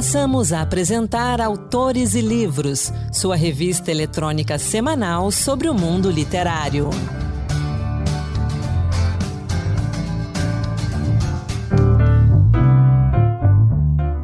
[0.00, 6.88] Passamos a apresentar Autores e Livros, sua revista eletrônica semanal sobre o mundo literário.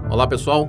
[0.08, 0.66] Olá pessoal,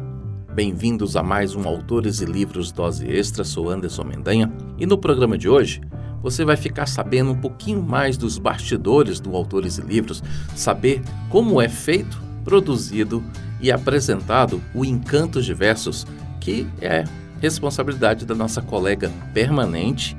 [0.54, 3.46] bem-vindos a mais um Autores e Livros Dose Extra.
[3.46, 5.80] Sou Anderson Mendanha e no programa de hoje
[6.22, 10.22] você vai ficar sabendo um pouquinho mais dos bastidores do Autores e Livros,
[10.54, 13.22] saber como é feito, produzido
[13.60, 16.08] e apresentado o Encantos Diversos,
[16.40, 17.04] que é
[17.42, 20.16] responsabilidade da nossa colega permanente,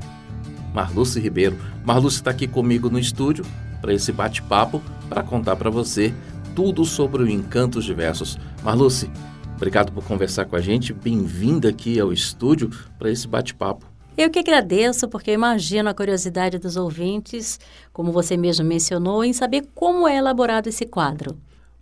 [0.75, 1.57] Marluce Ribeiro.
[1.83, 3.47] Marluce está aqui comigo no estúdio
[3.81, 6.13] para esse bate-papo, para contar para você
[6.55, 8.39] tudo sobre o Encantos Diversos.
[8.63, 9.11] Marluce,
[9.57, 10.93] obrigado por conversar com a gente.
[10.93, 13.87] Bem-vinda aqui ao estúdio para esse bate-papo.
[14.19, 17.59] Eu que agradeço, porque eu imagino a curiosidade dos ouvintes,
[17.91, 21.39] como você mesmo mencionou, em saber como é elaborado esse quadro.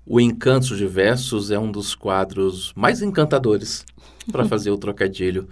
[0.09, 3.85] O Encantos Diversos é um dos quadros mais encantadores
[4.31, 5.49] para fazer o trocadilho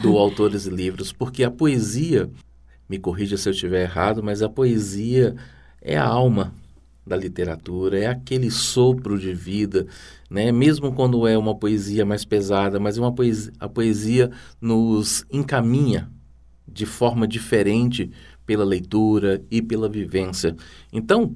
[0.00, 2.30] do Autores e Livros, porque a poesia,
[2.88, 5.36] me corrija se eu estiver errado, mas a poesia
[5.82, 6.54] é a alma
[7.06, 9.86] da literatura, é aquele sopro de vida,
[10.30, 10.50] né?
[10.52, 16.10] Mesmo quando é uma poesia mais pesada, mas é uma poesia, a poesia nos encaminha
[16.66, 18.10] de forma diferente
[18.46, 20.56] pela leitura e pela vivência.
[20.90, 21.34] Então,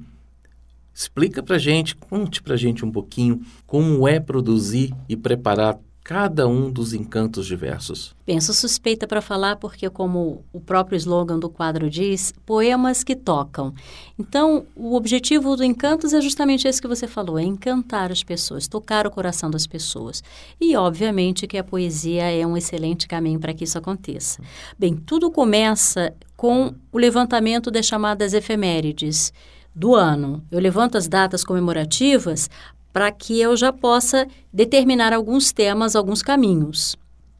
[0.95, 6.71] Explica para gente, conte para gente um pouquinho como é produzir e preparar cada um
[6.71, 8.15] dos encantos diversos.
[8.27, 13.73] Penso suspeita para falar porque, como o próprio slogan do quadro diz, poemas que tocam.
[14.19, 18.67] Então, o objetivo do Encantos é justamente esse que você falou, é encantar as pessoas,
[18.67, 20.23] tocar o coração das pessoas.
[20.61, 24.43] E, obviamente, que a poesia é um excelente caminho para que isso aconteça.
[24.77, 29.33] Bem, tudo começa com o levantamento das chamadas efemérides
[29.75, 30.45] do ano.
[30.51, 32.49] Eu levanto as datas comemorativas
[32.93, 36.97] para que eu já possa determinar alguns temas, alguns caminhos.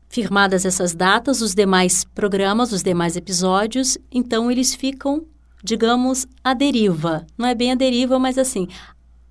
[0.09, 5.25] Firmadas essas datas, os demais programas, os demais episódios, então eles ficam,
[5.63, 7.27] digamos, à deriva.
[7.37, 8.69] Não é bem a deriva, mas assim,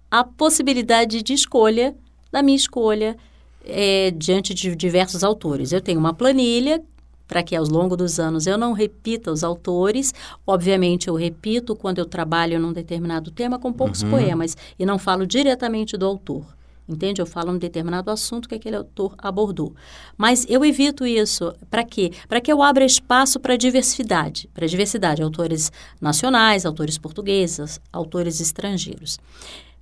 [0.09, 1.95] a possibilidade de escolha,
[2.31, 3.17] da minha escolha,
[3.65, 5.71] é, diante de diversos autores.
[5.71, 6.83] Eu tenho uma planilha
[7.31, 10.13] para que ao longo dos anos eu não repita os autores.
[10.45, 14.09] Obviamente, eu repito quando eu trabalho num determinado tema com poucos uhum.
[14.09, 16.45] poemas e não falo diretamente do autor.
[16.89, 17.21] Entende?
[17.21, 19.73] Eu falo um determinado assunto que aquele autor abordou.
[20.17, 21.53] Mas eu evito isso.
[21.69, 22.11] Para quê?
[22.27, 24.49] Para que eu abra espaço para diversidade.
[24.53, 25.23] Para diversidade.
[25.23, 25.71] Autores
[26.01, 29.17] nacionais, autores portugueses, autores estrangeiros.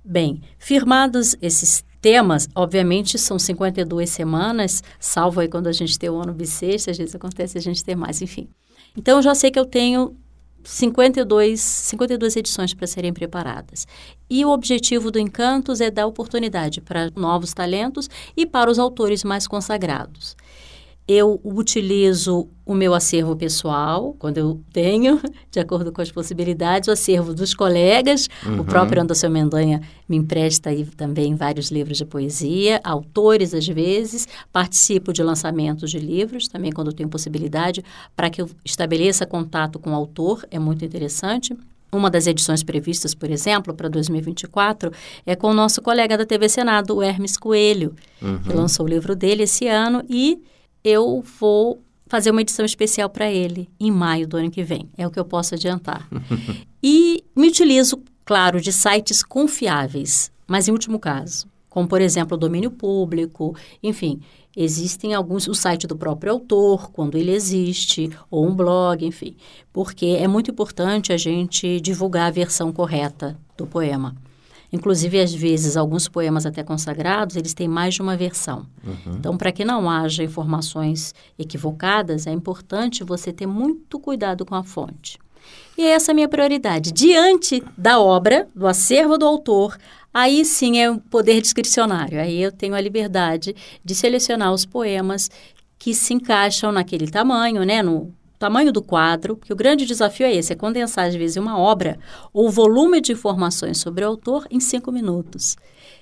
[0.04, 6.20] Bem, firmados esses temas, obviamente são 52 semanas, salvo aí quando a gente tem o
[6.20, 8.48] ano bissexto, às vezes acontece a gente ter mais, enfim.
[8.96, 10.16] Então, eu já sei que eu tenho
[10.64, 13.86] 52, 52 edições para serem preparadas.
[14.28, 19.24] E o objetivo do Encantos é dar oportunidade para novos talentos e para os autores
[19.24, 20.36] mais consagrados
[21.12, 26.92] eu utilizo o meu acervo pessoal, quando eu tenho, de acordo com as possibilidades, o
[26.92, 28.28] acervo dos colegas.
[28.46, 28.60] Uhum.
[28.60, 34.28] O próprio Anderson Mendanha me empresta aí também vários livros de poesia, autores às vezes.
[34.52, 37.84] Participo de lançamentos de livros, também quando tenho possibilidade,
[38.14, 41.56] para que eu estabeleça contato com o autor, é muito interessante.
[41.90, 44.92] Uma das edições previstas, por exemplo, para 2024,
[45.26, 48.38] é com o nosso colega da TV Senado, o Hermes Coelho, uhum.
[48.38, 50.40] que lançou o livro dele esse ano e
[50.84, 54.88] eu vou fazer uma edição especial para ele em maio do ano que vem.
[54.98, 56.08] É o que eu posso adiantar.
[56.82, 62.40] e me utilizo, claro, de sites confiáveis, mas em último caso, como por exemplo o
[62.40, 64.20] domínio público, enfim,
[64.56, 69.36] existem alguns, o site do próprio autor, quando ele existe, ou um blog, enfim,
[69.72, 74.16] porque é muito importante a gente divulgar a versão correta do poema.
[74.72, 78.66] Inclusive, às vezes, alguns poemas até consagrados, eles têm mais de uma versão.
[78.84, 79.16] Uhum.
[79.18, 84.62] Então, para que não haja informações equivocadas, é importante você ter muito cuidado com a
[84.62, 85.18] fonte.
[85.76, 86.92] E essa é a minha prioridade.
[86.92, 89.76] Diante da obra, do acervo do autor,
[90.12, 92.20] aí sim é o poder discricionário.
[92.20, 95.30] Aí eu tenho a liberdade de selecionar os poemas
[95.78, 100.34] que se encaixam naquele tamanho, né, no, tamanho do quadro, porque o grande desafio é
[100.34, 101.98] esse, é condensar, às vezes, uma obra
[102.32, 105.58] ou volume de informações sobre o autor em cinco minutos,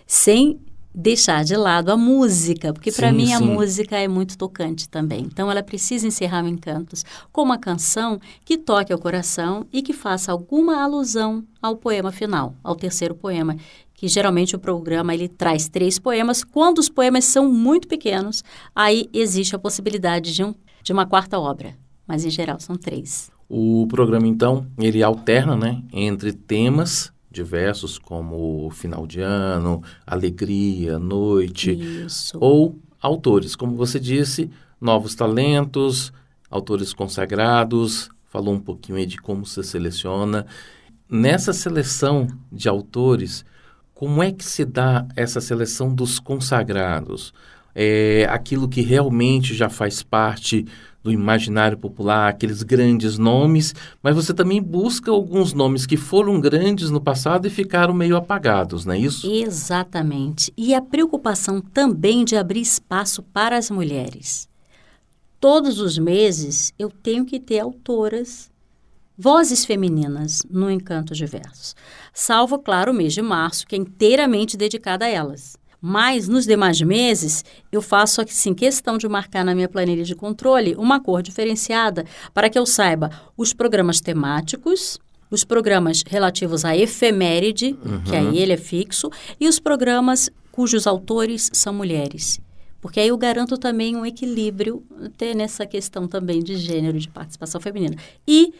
[0.07, 0.61] sem
[0.95, 3.35] deixar de lado a música, porque para mim sim.
[3.35, 5.21] a música é muito tocante também.
[5.23, 9.93] Então ela precisa encerrar o Encantos com uma canção que toque ao coração e que
[9.93, 13.57] faça alguma alusão ao poema final, ao terceiro poema,
[13.95, 16.45] que geralmente o programa ele traz três poemas.
[16.45, 18.45] Quando os poemas são muito pequenos,
[18.75, 20.55] aí existe a possibilidade de, um,
[20.85, 21.77] de uma quarta obra
[22.09, 23.31] mas em geral são três.
[23.49, 31.73] O programa, então, ele alterna né, entre temas diversos como final de ano, alegria, noite,
[31.73, 32.37] Isso.
[32.41, 34.51] ou autores, como você disse,
[34.81, 36.13] novos talentos,
[36.51, 40.47] autores consagrados, falou um pouquinho aí de como se seleciona.
[41.09, 43.45] Nessa seleção de autores,
[43.95, 47.33] como é que se dá essa seleção dos consagrados?
[47.75, 50.67] É aquilo que realmente já faz parte
[51.09, 56.91] do imaginário popular, aqueles grandes nomes, mas você também busca alguns nomes que foram grandes
[56.91, 59.27] no passado e ficaram meio apagados, não é isso?
[59.31, 60.53] Exatamente.
[60.57, 64.49] E a preocupação também de abrir espaço para as mulheres.
[65.41, 68.51] Todos os meses eu tenho que ter autoras,
[69.17, 71.75] vozes femininas no Encanto Diversos.
[72.13, 75.57] Salvo, claro, o mês de março, que é inteiramente dedicado a elas.
[75.81, 80.75] Mas nos demais meses, eu faço assim questão de marcar na minha planilha de controle
[80.77, 82.05] uma cor diferenciada
[82.35, 84.99] para que eu saiba os programas temáticos,
[85.31, 88.03] os programas relativos à efeméride, uhum.
[88.03, 92.41] que aí ele é fixo, e os programas cujos autores são mulheres.
[92.81, 97.61] Porque aí eu garanto também um equilíbrio até nessa questão também de gênero, de participação
[97.61, 97.97] feminina.
[98.27, 98.53] E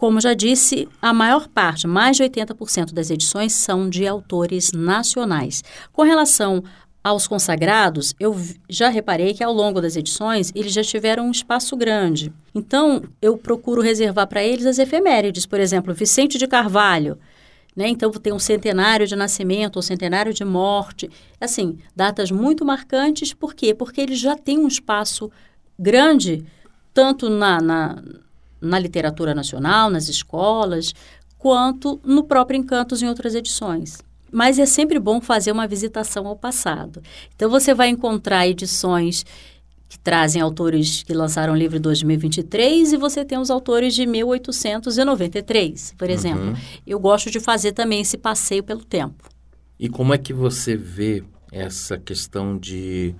[0.00, 5.62] como já disse, a maior parte, mais de 80% das edições são de autores nacionais.
[5.92, 6.64] Com relação
[7.04, 8.34] aos consagrados, eu
[8.66, 12.32] já reparei que ao longo das edições eles já tiveram um espaço grande.
[12.54, 17.18] Então, eu procuro reservar para eles as efemérides, por exemplo, Vicente de Carvalho.
[17.76, 17.86] Né?
[17.88, 21.10] Então, tem um centenário de nascimento, ou centenário de morte.
[21.38, 23.34] Assim, datas muito marcantes.
[23.34, 23.74] Por quê?
[23.74, 25.30] Porque eles já têm um espaço
[25.78, 26.42] grande,
[26.94, 28.02] tanto na, na
[28.60, 30.94] na literatura nacional, nas escolas,
[31.38, 33.98] quanto no próprio Encantos em outras edições.
[34.30, 37.02] Mas é sempre bom fazer uma visitação ao passado.
[37.34, 39.24] Então você vai encontrar edições
[39.88, 44.06] que trazem autores que lançaram o livro em 2023 e você tem os autores de
[44.06, 46.50] 1893, por exemplo.
[46.50, 46.56] Uhum.
[46.86, 49.28] Eu gosto de fazer também esse passeio pelo tempo.
[49.80, 53.16] E como é que você vê essa questão de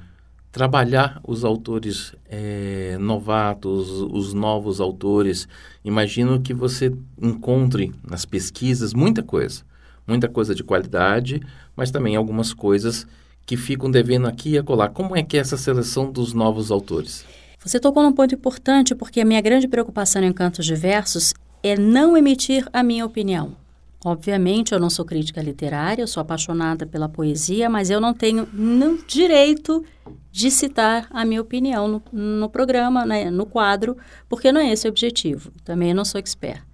[0.52, 5.49] trabalhar os autores é, novatos, os novos autores.
[5.85, 9.62] Imagino que você encontre nas pesquisas muita coisa,
[10.06, 11.41] muita coisa de qualidade,
[11.76, 13.06] mas também algumas coisas
[13.47, 14.88] que ficam devendo aqui e acolá.
[14.88, 17.25] Como é que é essa seleção dos novos autores?
[17.62, 22.17] Você tocou num ponto importante, porque a minha grande preocupação em Cantos Diversos é não
[22.17, 23.59] emitir a minha opinião.
[24.05, 28.49] Obviamente, eu não sou crítica literária, eu sou apaixonada pela poesia, mas eu não tenho
[28.52, 29.85] no direito
[30.32, 33.97] de citar a minha opinião no, no programa, né, no quadro,
[34.29, 35.52] porque não é esse o objetivo.
[35.64, 36.69] Também não sou expert.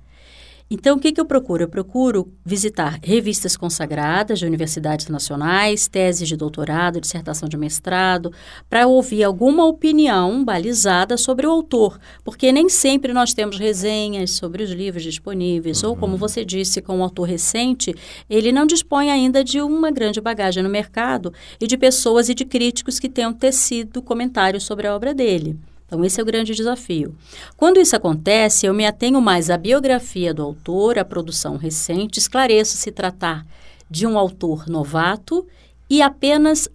[0.69, 1.63] Então, o que, que eu procuro?
[1.63, 8.33] Eu procuro visitar revistas consagradas de universidades nacionais, teses de doutorado, dissertação de mestrado,
[8.69, 14.65] para ouvir alguma opinião balizada sobre o autor, porque nem sempre nós temos resenhas sobre
[14.65, 15.91] os livros disponíveis, uhum.
[15.91, 17.95] ou como você disse, com um autor recente,
[18.29, 22.45] ele não dispõe ainda de uma grande bagagem no mercado e de pessoas e de
[22.45, 25.57] críticos que tenham tecido comentários sobre a obra dele.
[25.87, 27.15] Então, esse é o grande desafio.
[27.57, 32.77] Quando isso acontece, eu me atenho mais à biografia do autor, à produção recente, esclareço
[32.77, 33.47] se tratar
[33.89, 35.47] de um autor novato
[35.89, 36.69] e apenas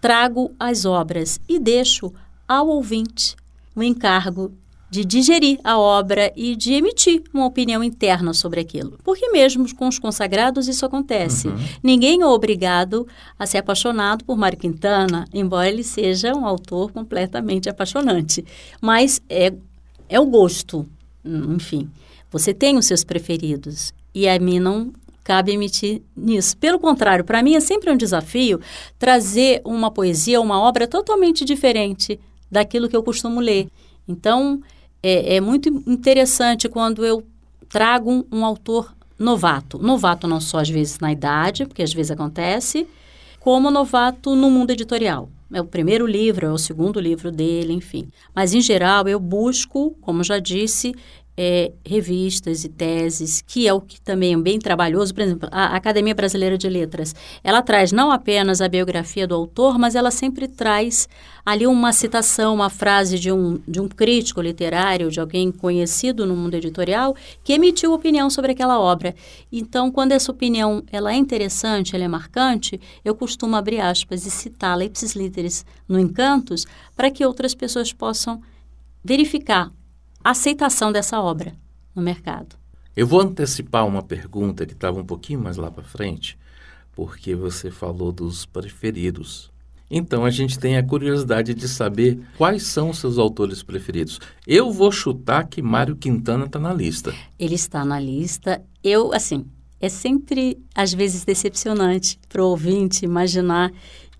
[0.00, 2.12] trago as obras e deixo
[2.46, 3.36] ao ouvinte
[3.74, 4.52] o encargo
[4.92, 8.98] de digerir a obra e de emitir uma opinião interna sobre aquilo.
[9.02, 11.48] Porque mesmo com os consagrados isso acontece.
[11.48, 11.56] Uhum.
[11.82, 13.08] Ninguém é obrigado
[13.38, 18.44] a ser apaixonado por Mário Quintana, embora ele seja um autor completamente apaixonante.
[18.82, 19.54] Mas é,
[20.10, 20.86] é o gosto,
[21.24, 21.88] enfim.
[22.30, 24.92] Você tem os seus preferidos e a mim não
[25.24, 26.54] cabe emitir nisso.
[26.58, 28.60] Pelo contrário, para mim é sempre um desafio
[28.98, 32.20] trazer uma poesia, uma obra totalmente diferente
[32.50, 33.68] daquilo que eu costumo ler.
[34.06, 34.60] Então,
[35.02, 37.26] é, é muito interessante quando eu
[37.68, 39.78] trago um, um autor novato.
[39.78, 42.86] Novato não só às vezes na idade, porque às vezes acontece,
[43.40, 45.28] como novato no mundo editorial.
[45.52, 48.08] É o primeiro livro, é o segundo livro dele, enfim.
[48.34, 50.94] Mas, em geral, eu busco, como já disse,
[51.36, 55.14] é, revistas e teses, que é o que também é bem trabalhoso.
[55.14, 59.78] Por exemplo, a Academia Brasileira de Letras, ela traz não apenas a biografia do autor,
[59.78, 61.08] mas ela sempre traz
[61.44, 66.36] ali uma citação, uma frase de um, de um crítico literário, de alguém conhecido no
[66.36, 69.14] mundo editorial, que emitiu opinião sobre aquela obra.
[69.50, 74.30] Então, quando essa opinião ela é interessante, ela é marcante, eu costumo abrir aspas e
[74.30, 78.40] citá-la ipsis literis no Encantos, para que outras pessoas possam
[79.04, 79.72] verificar
[80.24, 81.54] aceitação dessa obra
[81.94, 82.56] no mercado.
[82.94, 86.38] Eu vou antecipar uma pergunta que estava um pouquinho mais lá para frente,
[86.94, 89.50] porque você falou dos preferidos.
[89.90, 94.18] Então a gente tem a curiosidade de saber quais são os seus autores preferidos.
[94.46, 97.14] Eu vou chutar que Mário Quintana está na lista.
[97.38, 98.62] Ele está na lista.
[98.82, 99.44] Eu, assim,
[99.78, 103.70] é sempre às vezes decepcionante para o ouvinte imaginar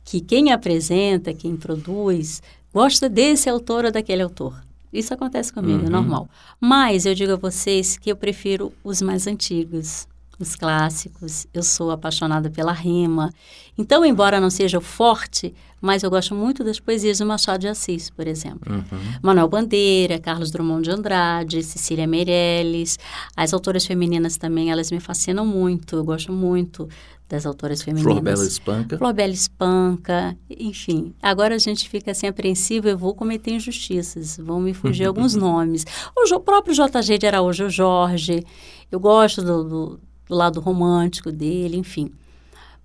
[0.04, 2.42] que quem apresenta, quem produz,
[2.72, 4.62] gosta desse autor ou daquele autor.
[4.92, 5.86] Isso acontece comigo, é uhum.
[5.86, 6.28] é normal.
[6.60, 10.06] Mas eu digo a vocês que eu prefiro os mais antigos,
[10.38, 11.46] os clássicos.
[11.54, 13.32] Eu sou apaixonada pela rima.
[13.78, 18.10] Então, embora não seja forte, mas eu gosto muito das poesias do Machado de Assis,
[18.10, 18.72] por exemplo.
[18.72, 18.98] Uhum.
[19.22, 22.98] Manuel Bandeira, Carlos Drummond de Andrade, Cecília Meirelles.
[23.36, 25.96] As autoras femininas também, elas me fascinam muito.
[25.96, 26.88] Eu gosto muito
[27.32, 28.12] das autoras femininas.
[28.12, 28.98] Flor Bela Espanca.
[28.98, 31.14] Flor Bela Espanca, enfim.
[31.20, 35.84] Agora a gente fica assim apreensivo, eu vou cometer injustiças, vão me fugir alguns nomes.
[36.16, 38.44] O próprio JG de Araújo Jorge,
[38.90, 40.00] eu gosto do, do
[40.32, 42.10] do lado romântico dele, enfim.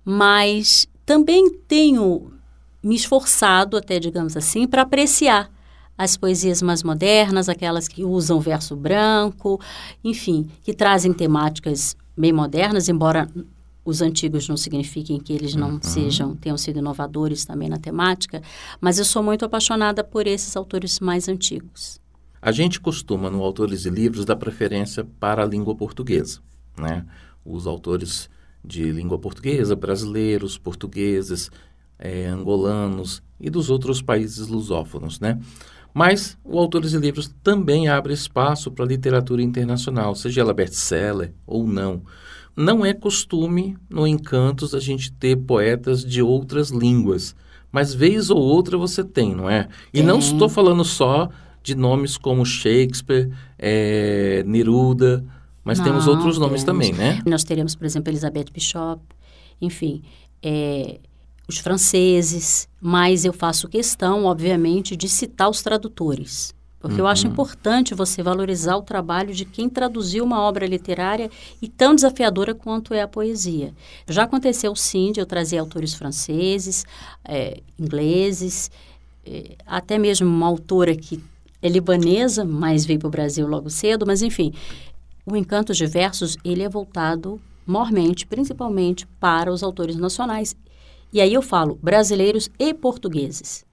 [0.04, 2.32] Mas também tenho
[2.82, 5.50] me esforçado, até digamos assim, para apreciar
[5.96, 9.60] as poesias mais modernas, aquelas que usam verso branco,
[10.04, 13.28] enfim, que trazem temáticas bem modernas, embora
[13.88, 15.80] os antigos não signifiquem que eles não uhum.
[15.82, 18.42] sejam tenham sido inovadores também na temática,
[18.78, 21.98] mas eu sou muito apaixonada por esses autores mais antigos.
[22.40, 26.40] A gente costuma, no Autores e Livros, dar preferência para a língua portuguesa,
[26.78, 27.06] né?
[27.44, 28.28] os autores
[28.62, 31.50] de língua portuguesa, brasileiros, portugueses,
[31.98, 35.40] é, angolanos e dos outros países lusófonos, né?
[35.94, 41.32] Mas o Autores de Livros também abre espaço para a literatura internacional, seja ela best-seller
[41.46, 42.02] ou não.
[42.58, 47.36] Não é costume no Encantos a gente ter poetas de outras línguas,
[47.70, 49.68] mas vez ou outra você tem, não é?
[49.94, 51.28] E não estou falando só
[51.62, 55.24] de nomes como Shakespeare, é, Neruda,
[55.62, 57.22] mas Não, temos outros nomes também, né?
[57.24, 59.02] Nós teremos, por exemplo, Elizabeth Bishop,
[59.60, 60.02] enfim,
[60.42, 60.98] é,
[61.46, 66.52] os franceses, mas eu faço questão, obviamente, de citar os tradutores.
[66.80, 67.00] Porque uhum.
[67.00, 67.32] eu acho uhum.
[67.32, 71.30] importante você valorizar o trabalho de quem traduziu uma obra literária
[71.60, 73.74] e tão desafiadora quanto é a poesia.
[74.06, 76.86] Já aconteceu sim de eu trazer autores franceses,
[77.24, 78.70] é, ingleses,
[79.26, 81.22] é, até mesmo uma autora que
[81.60, 84.52] é libanesa, mas veio para o Brasil logo cedo, mas enfim,
[85.26, 90.56] o Encantos de Versos, ele é voltado mormente, principalmente para os autores nacionais.
[91.12, 93.64] E aí eu falo brasileiros e portugueses,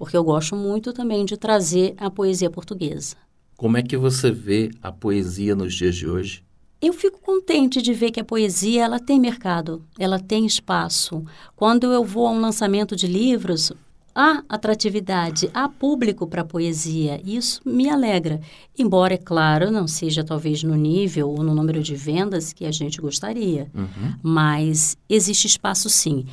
[0.00, 3.16] porque eu gosto muito também de trazer a poesia portuguesa.
[3.54, 6.42] Como é que você vê a poesia nos dias de hoje?
[6.80, 11.22] Eu fico contente de ver que a poesia ela tem mercado, ela tem espaço.
[11.54, 13.74] Quando eu vou a um lançamento de livros,
[14.14, 17.20] há atratividade, há público para a poesia.
[17.22, 18.40] Isso me alegra.
[18.78, 22.72] Embora, é claro, não seja talvez no nível ou no número de vendas que a
[22.72, 23.70] gente gostaria.
[23.74, 24.14] Uhum.
[24.22, 26.24] Mas existe espaço sim.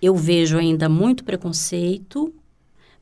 [0.00, 2.32] Eu vejo ainda muito preconceito.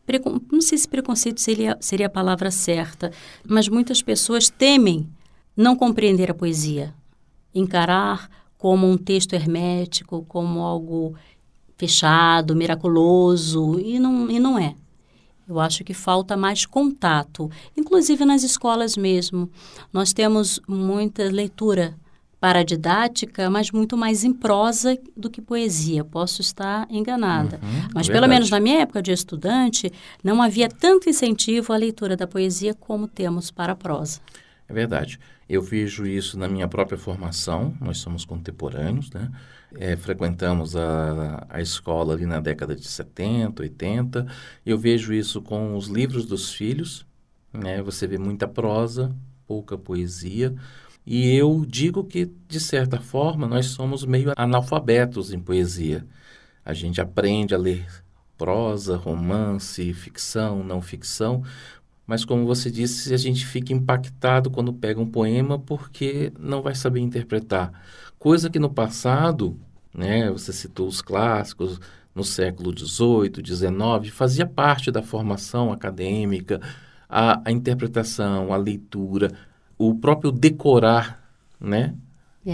[0.08, 0.40] Precon...
[0.50, 3.12] Não sei se preconceito seria, seria a palavra certa,
[3.46, 5.06] mas muitas pessoas temem
[5.54, 6.94] não compreender a poesia,
[7.54, 11.14] encarar como um texto hermético, como algo
[11.76, 14.74] fechado, miraculoso, e não, e não é.
[15.46, 19.50] Eu acho que falta mais contato, inclusive nas escolas mesmo.
[19.92, 21.94] Nós temos muita leitura
[22.40, 26.04] para didática, mas muito mais em prosa do que poesia.
[26.04, 27.58] Posso estar enganada.
[27.62, 29.92] Uhum, mas, pelo menos na minha época de estudante,
[30.22, 34.20] não havia tanto incentivo à leitura da poesia como temos para a prosa.
[34.68, 35.18] É verdade.
[35.48, 39.30] Eu vejo isso na minha própria formação, nós somos contemporâneos, né?
[39.74, 44.26] É, frequentamos a, a escola ali na década de 70, 80.
[44.64, 47.06] Eu vejo isso com os livros dos filhos,
[47.52, 47.82] né?
[47.82, 49.14] Você vê muita prosa,
[49.46, 50.54] pouca poesia.
[51.10, 56.06] E eu digo que, de certa forma, nós somos meio analfabetos em poesia.
[56.62, 57.86] A gente aprende a ler
[58.36, 61.42] prosa, romance, ficção, não ficção,
[62.06, 66.74] mas como você disse, a gente fica impactado quando pega um poema porque não vai
[66.74, 67.72] saber interpretar.
[68.18, 69.58] Coisa que no passado,
[69.94, 71.80] né, você citou os clássicos,
[72.14, 76.60] no século XVIII, XIX, fazia parte da formação acadêmica,
[77.08, 79.32] a, a interpretação, a leitura,
[79.78, 81.22] o próprio decorar,
[81.60, 81.94] né,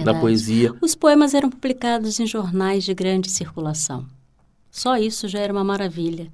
[0.05, 0.75] da poesia.
[0.81, 4.07] Os poemas eram publicados em jornais de grande circulação.
[4.71, 6.31] Só isso já era uma maravilha.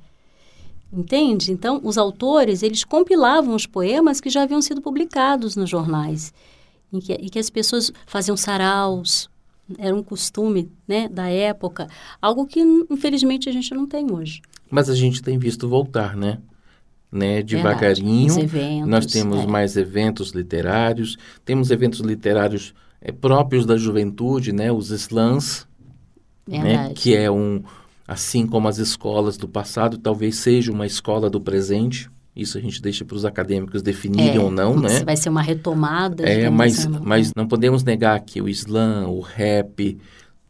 [0.92, 1.52] Entende?
[1.52, 6.32] Então, os autores, eles compilavam os poemas que já haviam sido publicados nos jornais,
[6.92, 9.30] em que, em que as pessoas faziam saraus,
[9.78, 11.86] era um costume né, da época,
[12.20, 14.40] algo que, infelizmente, a gente não tem hoje.
[14.68, 16.38] Mas a gente tem visto voltar, né?
[17.10, 17.42] Né?
[17.42, 19.46] Devagarinho, eventos, nós temos é.
[19.46, 24.70] mais eventos literários, temos eventos literários é, próprios da juventude, né?
[24.70, 25.66] Os slams,
[26.46, 26.92] né?
[26.94, 27.62] que é um,
[28.06, 32.10] assim como as escolas do passado, talvez seja uma escola do presente.
[32.34, 35.02] Isso a gente deixa para os acadêmicos definirem é, ou não, né?
[35.04, 36.24] Vai ser uma retomada.
[36.24, 39.98] É, mas, assim, mas não podemos negar que o slam, o rap,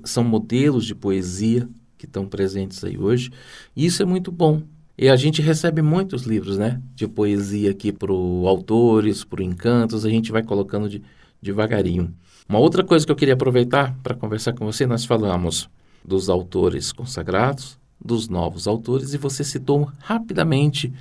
[0.04, 3.30] são modelos de poesia que estão presentes aí hoje.
[3.74, 4.62] E isso é muito bom.
[5.00, 10.10] E a gente recebe muitos livros, né, de poesia aqui para autores, para encantos, a
[10.10, 11.02] gente vai colocando de,
[11.40, 12.12] devagarinho.
[12.46, 15.70] Uma outra coisa que eu queria aproveitar para conversar com você, nós falamos
[16.04, 20.92] dos autores consagrados, dos novos autores, e você citou rapidamente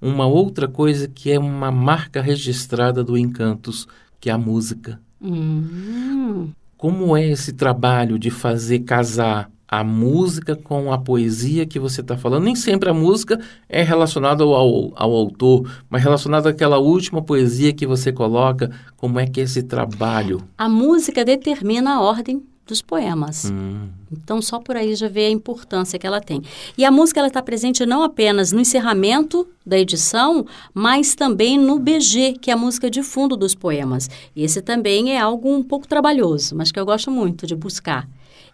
[0.00, 3.86] uma outra coisa que é uma marca registrada do Encantos,
[4.18, 4.98] que é a música.
[5.20, 6.52] Hum.
[6.78, 12.14] Como é esse trabalho de fazer casar a música com a poesia que você está
[12.14, 12.44] falando?
[12.44, 17.72] Nem sempre a música é relacionada ao, ao, ao, autor, mas relacionada àquela última poesia
[17.72, 18.70] que você coloca.
[18.98, 20.46] Como é que é esse trabalho?
[20.58, 23.50] A música determina a ordem dos poemas.
[23.50, 23.88] Hum.
[24.12, 26.42] Então, só por aí já vê a importância que ela tem.
[26.76, 31.78] E a música ela está presente não apenas no encerramento da edição, mas também no
[31.78, 34.10] BG, que é a música de fundo dos poemas.
[34.36, 38.06] Esse também é algo um pouco trabalhoso, mas que eu gosto muito de buscar.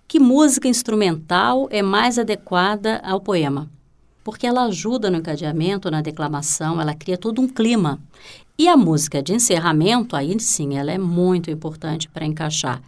[0.07, 3.69] Que música instrumental é mais adequada ao poema?
[4.25, 7.99] Porque ela ajuda no encadeamento, na declamação, ela cria todo um clima.
[8.59, 12.83] E a música de encerramento, aí sim, ela é muito importante para encaixar.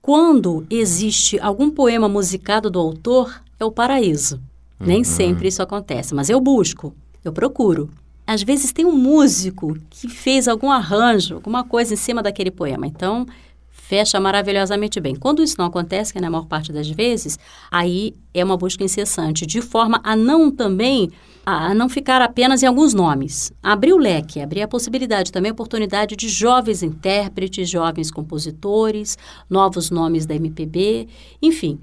[0.00, 4.36] Quando existe algum poema musicado do autor, é o paraíso.
[4.80, 4.86] Uhum.
[4.86, 6.92] Nem sempre isso acontece, mas eu busco,
[7.24, 7.88] eu procuro.
[8.26, 12.86] Às vezes tem um músico que fez algum arranjo, alguma coisa em cima daquele poema.
[12.86, 13.26] Então,
[13.82, 15.14] fecha maravilhosamente bem.
[15.14, 17.38] Quando isso não acontece, que é na maior parte das vezes,
[17.70, 21.10] aí é uma busca incessante, de forma a não também
[21.44, 23.52] a não ficar apenas em alguns nomes.
[23.60, 29.18] Abrir o leque, abrir a possibilidade, também a oportunidade de jovens intérpretes, jovens compositores,
[29.50, 31.08] novos nomes da MPB,
[31.42, 31.80] enfim.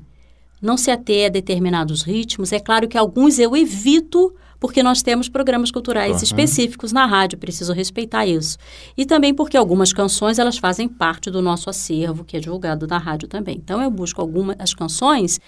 [0.62, 2.52] Não se ater a determinados ritmos.
[2.52, 6.24] É claro que alguns eu evito porque nós temos programas culturais uhum.
[6.24, 8.58] específicos na rádio, preciso respeitar isso.
[8.98, 12.98] E também porque algumas canções elas fazem parte do nosso acervo, que é divulgado na
[12.98, 13.56] rádio também.
[13.56, 15.40] Então eu busco algumas as canções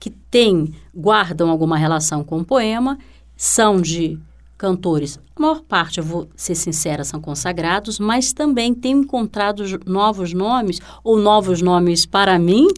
[0.00, 2.98] que têm, guardam alguma relação com o poema
[3.36, 4.18] são de
[4.56, 10.32] cantores, a maior parte, eu vou ser sincera, são consagrados, mas também tenho encontrado novos
[10.32, 12.68] nomes, ou novos nomes para mim,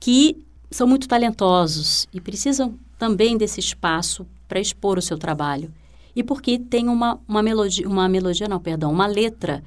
[0.00, 5.72] que são muito talentosos e precisam também desse espaço para expor o seu trabalho.
[6.14, 9.62] E porque tem uma, uma melodia, uma melodia, não, perdão, uma letra,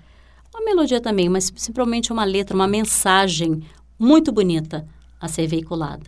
[0.53, 3.61] uma melodia também, mas simplesmente uma letra, uma mensagem
[3.97, 4.87] muito bonita
[5.21, 6.05] a ser veiculada.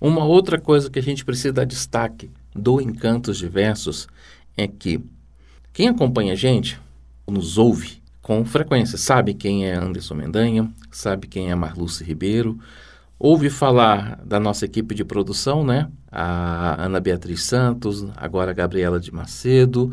[0.00, 4.08] Uma outra coisa que a gente precisa dar destaque do Encantos Diversos
[4.56, 5.00] é que
[5.72, 6.78] quem acompanha a gente,
[7.26, 12.58] nos ouve com frequência, sabe quem é Anderson Mendanha, sabe quem é Marluce Ribeiro,
[13.22, 15.88] ouve falar da nossa equipe de produção, né?
[16.10, 19.92] A Ana Beatriz Santos, agora a Gabriela de Macedo,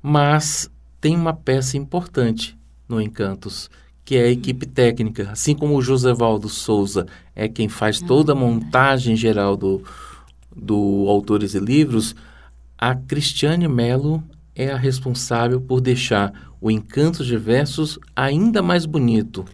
[0.00, 3.68] mas tem uma peça importante no Encantos,
[4.02, 8.32] que é a equipe técnica, assim como o José Valdo Souza é quem faz toda
[8.32, 9.82] a montagem geral do,
[10.56, 12.16] do Autores e Livros,
[12.78, 14.24] a Cristiane Melo
[14.54, 19.44] é a responsável por deixar o Encantos de Versos ainda mais bonito.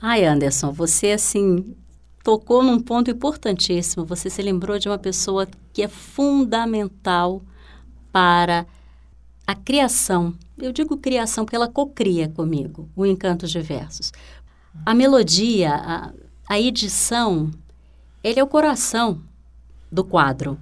[0.00, 1.76] Ai, Anderson, você assim
[2.22, 4.04] tocou num ponto importantíssimo.
[4.04, 7.42] Você se lembrou de uma pessoa que é fundamental
[8.12, 8.66] para
[9.46, 10.34] a criação.
[10.58, 14.12] Eu digo criação porque ela cocria comigo o Encantos de Versos.
[14.84, 16.12] A melodia, a,
[16.48, 17.50] a edição,
[18.22, 19.22] ele é o coração
[19.90, 20.58] do quadro.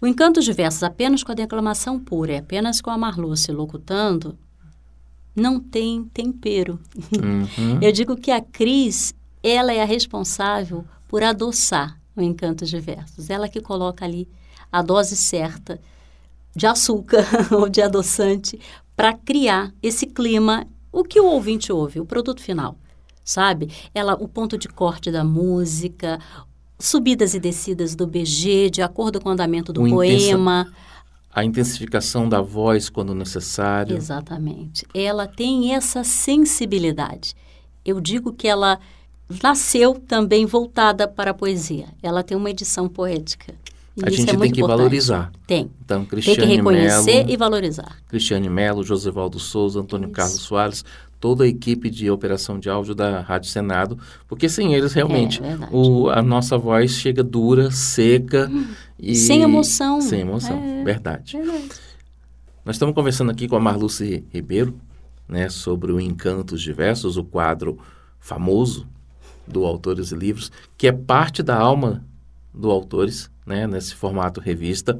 [0.00, 4.38] O encanto de versos apenas com a declamação pura, apenas com a Marluce locutando,
[5.36, 6.80] não tem tempero.
[7.12, 7.78] Uhum.
[7.82, 13.28] Eu digo que a Cris, ela é a responsável por adoçar o encanto de versos.
[13.28, 14.28] Ela que coloca ali
[14.70, 15.80] a dose certa
[16.54, 18.60] de açúcar ou de adoçante
[18.94, 22.76] para criar esse clima, o que o ouvinte ouve, o produto final
[23.22, 23.70] sabe?
[23.94, 26.18] Ela, o ponto de corte da música,
[26.78, 30.62] subidas e descidas do BG, de acordo com o andamento do o poema.
[30.62, 30.76] Intensa,
[31.32, 33.96] a intensificação da voz quando necessário.
[33.96, 34.84] Exatamente.
[34.92, 37.36] Ela tem essa sensibilidade.
[37.84, 38.80] Eu digo que ela
[39.42, 41.86] nasceu também voltada para a poesia.
[42.02, 43.54] Ela tem uma edição poética.
[43.96, 44.78] E a gente é tem que importante.
[44.78, 45.32] valorizar.
[45.46, 45.70] Tem.
[45.84, 47.96] Então, Cristiane tem que reconhecer Mello, e valorizar.
[48.08, 50.14] Cristiane Melo, Josevaldo Souza, Antônio Isso.
[50.14, 50.84] Carlos Soares,
[51.18, 55.58] toda a equipe de operação de áudio da Rádio Senado, porque sem eles realmente é,
[55.70, 60.00] o, a nossa voz chega dura, seca hum, e sem emoção.
[60.00, 61.36] Sem emoção, é, verdade.
[61.36, 61.68] verdade.
[62.64, 64.78] Nós estamos conversando aqui com a Marluce Ribeiro,
[65.28, 67.78] né, sobre o Encantos Diversos, o quadro
[68.18, 68.86] famoso
[69.50, 72.04] do Autores e Livros, que é parte da alma
[72.54, 74.98] do Autores, né, nesse formato revista.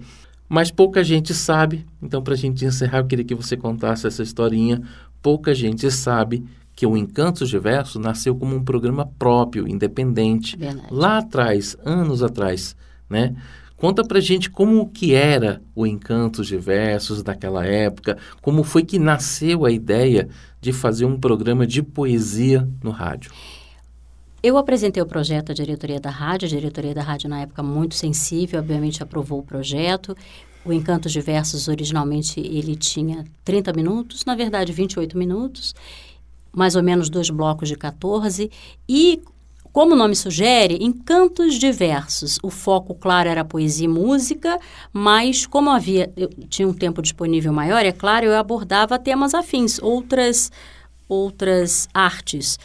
[0.48, 4.22] Mas pouca gente sabe, então para a gente encerrar, eu queria que você contasse essa
[4.22, 4.82] historinha
[5.22, 10.56] pouca gente sabe que o Encantos Diversos nasceu como um programa próprio, independente.
[10.56, 10.86] Verdade.
[10.90, 12.74] Lá atrás, anos atrás,
[13.08, 13.34] né?
[13.76, 18.98] Conta pra gente como que era o Encantos de Versos daquela época, como foi que
[18.98, 20.28] nasceu a ideia
[20.60, 23.30] de fazer um programa de poesia no rádio.
[24.42, 27.94] Eu apresentei o projeto à diretoria da rádio, a diretoria da rádio na época muito
[27.94, 30.16] sensível, obviamente aprovou o projeto.
[30.64, 35.74] O Encantos de Versos originalmente ele tinha 30 minutos, na verdade 28 minutos,
[36.50, 38.50] mais ou menos dois blocos de 14
[38.88, 39.22] e
[39.72, 42.38] como o nome sugere, encantos diversos.
[42.42, 44.59] O foco, claro, era poesia e música,
[44.90, 46.11] mas como havia
[46.48, 50.50] tinha um tempo disponível maior, é claro, eu abordava temas afins, outras
[51.09, 52.59] outras artes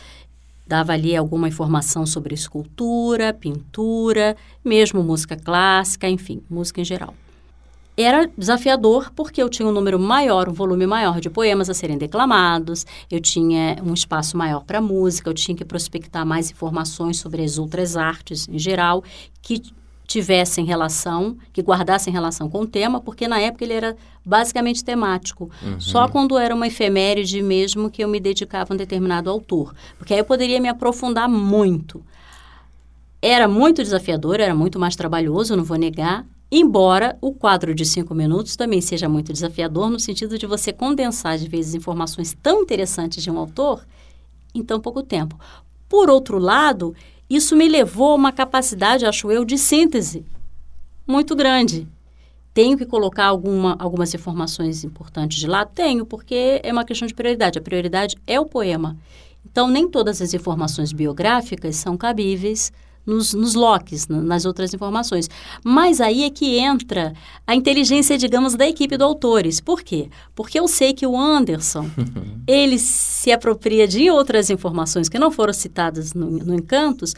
[0.68, 7.14] dava ali alguma informação sobre escultura, pintura, mesmo música clássica, enfim, música em geral.
[7.98, 11.98] Era desafiador porque eu tinha um número maior, um volume maior de poemas a serem
[11.98, 17.42] declamados, eu tinha um espaço maior para música, eu tinha que prospectar mais informações sobre
[17.42, 19.02] as outras artes em geral,
[19.42, 19.62] que
[20.06, 25.50] tivessem relação, que guardassem relação com o tema, porque na época ele era basicamente temático.
[25.62, 25.80] Uhum.
[25.80, 29.74] Só quando era uma efeméride mesmo que eu me dedicava a um determinado autor.
[29.98, 32.04] Porque aí eu poderia me aprofundar muito.
[33.22, 38.14] Era muito desafiador, era muito mais trabalhoso, não vou negar, embora o quadro de cinco
[38.14, 43.24] minutos também seja muito desafiador, no sentido de você condensar, às vezes, informações tão interessantes
[43.24, 43.86] de um autor
[44.54, 45.40] em tão pouco tempo.
[45.90, 46.96] Por outro lado,
[47.30, 50.26] isso me levou a uma capacidade, acho eu, de síntese
[51.08, 51.88] muito grande.
[52.54, 55.66] Tenho que colocar alguma, algumas informações importantes de lá?
[55.66, 57.60] Tenho, porque é uma questão de prioridade.
[57.60, 58.98] A prioridade é o poema.
[59.46, 62.72] Então, nem todas as informações biográficas são cabíveis
[63.06, 65.30] nos, nos locks, nas outras informações.
[65.64, 67.14] Mas aí é que entra
[67.46, 69.60] a inteligência, digamos, da equipe do autores.
[69.60, 70.10] Por quê?
[70.34, 71.90] Porque eu sei que o Anderson,
[72.48, 77.14] ele se apropria de outras informações que não foram citadas no, no Encantos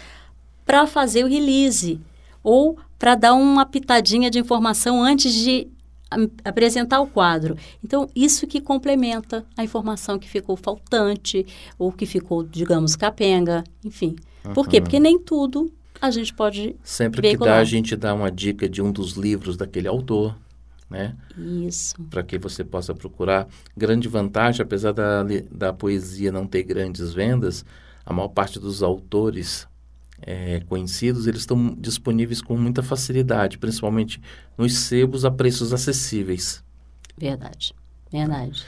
[0.66, 2.00] para fazer o release
[2.44, 5.68] ou para dar uma pitadinha de informação antes de
[6.44, 7.58] apresentar o quadro.
[7.84, 11.46] Então, isso que complementa a informação que ficou faltante
[11.78, 14.16] ou que ficou, digamos, capenga, enfim.
[14.54, 14.80] Por quê?
[14.80, 17.50] Porque nem tudo a gente pode Sempre veicular.
[17.50, 20.36] que dá, a gente dá uma dica de um dos livros daquele autor,
[20.90, 21.16] né?
[21.38, 21.96] Isso.
[22.10, 23.48] Para que você possa procurar.
[23.76, 27.66] Grande vantagem, apesar da, da poesia não ter grandes vendas,
[28.06, 29.68] a maior parte dos autores
[30.22, 34.22] é, conhecidos, eles estão disponíveis com muita facilidade, principalmente
[34.58, 36.64] nos sebos a preços acessíveis.
[37.18, 37.74] Verdade,
[38.12, 38.64] verdade.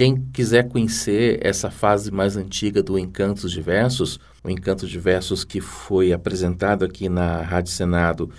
[0.00, 6.10] Quem quiser conhecer essa fase mais antiga do Encantos Diversos, o Encantos Diversos que foi
[6.10, 8.30] apresentado aqui na Rádio Senado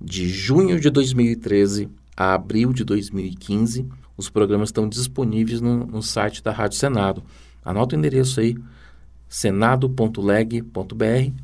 [0.00, 6.42] de junho de 2013 a abril de 2015, os programas estão disponíveis no, no site
[6.42, 7.22] da Rádio Senado.
[7.62, 8.56] Anota o endereço aí,
[9.28, 10.64] senado.leg.br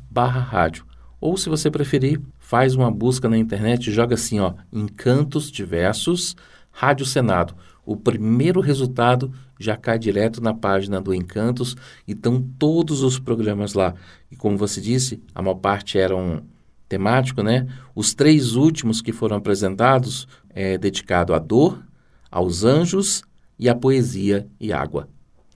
[0.09, 0.83] barra rádio.
[1.21, 6.35] Ou se você preferir, faz uma busca na internet e joga assim, ó, Encantos Diversos,
[6.71, 7.53] Rádio Senado.
[7.85, 11.75] O primeiro resultado já cai direto na página do Encantos
[12.07, 13.93] e estão todos os programas lá.
[14.31, 16.43] E como você disse, a maior parte eram
[16.87, 17.67] temático, né?
[17.95, 21.83] Os três últimos que foram apresentados é dedicado à dor,
[22.31, 23.23] aos anjos
[23.57, 25.07] e à poesia e água.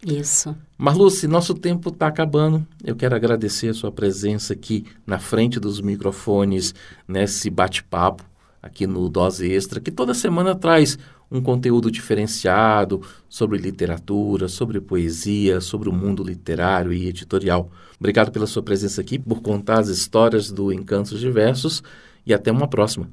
[0.05, 0.55] Isso.
[0.77, 2.65] Marluce, nosso tempo está acabando.
[2.83, 6.75] Eu quero agradecer a sua presença aqui na frente dos microfones,
[7.07, 8.23] nesse bate-papo
[8.61, 10.97] aqui no Dose Extra, que toda semana traz
[11.33, 17.71] um conteúdo diferenciado sobre literatura, sobre poesia, sobre o mundo literário e editorial.
[17.99, 21.81] Obrigado pela sua presença aqui, por contar as histórias do Encantos Diversos
[22.23, 23.09] e até uma próxima.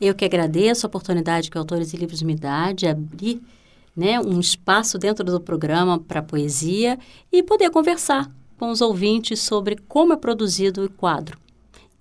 [0.00, 3.42] Eu que agradeço a oportunidade que Autores e Livros me dá de abrir
[3.96, 6.98] né, um espaço dentro do programa para poesia
[7.32, 11.38] e poder conversar com os ouvintes sobre como é produzido o quadro.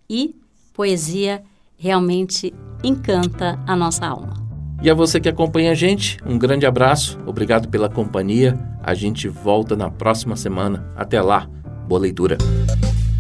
[0.08, 0.36] E
[0.72, 1.44] poesia
[1.78, 4.43] realmente encanta a nossa alma.
[4.84, 8.60] E a você que acompanha a gente, um grande abraço, obrigado pela companhia.
[8.84, 10.86] A gente volta na próxima semana.
[10.94, 11.48] Até lá,
[11.88, 12.38] boa leitura.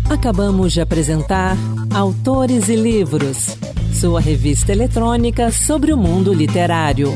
[0.09, 1.55] Acabamos de apresentar
[1.95, 3.57] Autores e Livros,
[3.93, 7.15] sua revista eletrônica sobre o mundo literário.